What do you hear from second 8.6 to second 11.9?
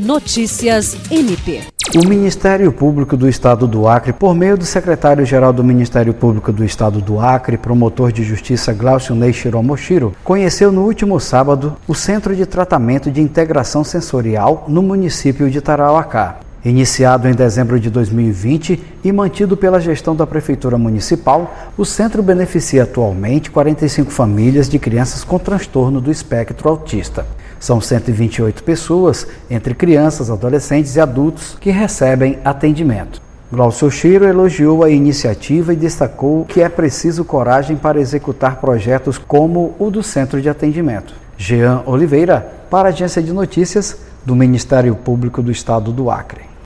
Glaucio Ney Shiromoshiro, conheceu no último sábado